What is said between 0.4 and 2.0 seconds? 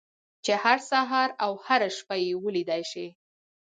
چې هر سهار او هره